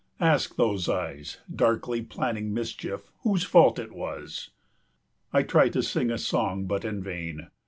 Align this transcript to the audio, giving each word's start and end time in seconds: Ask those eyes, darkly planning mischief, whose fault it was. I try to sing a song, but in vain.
Ask 0.19 0.55
those 0.55 0.89
eyes, 0.89 1.37
darkly 1.55 2.01
planning 2.01 2.55
mischief, 2.55 3.11
whose 3.19 3.43
fault 3.43 3.77
it 3.77 3.91
was. 3.93 4.49
I 5.31 5.43
try 5.43 5.69
to 5.69 5.83
sing 5.83 6.09
a 6.09 6.17
song, 6.17 6.65
but 6.65 6.83
in 6.83 7.03
vain. 7.03 7.49